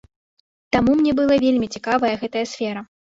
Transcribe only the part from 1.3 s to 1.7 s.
вельмі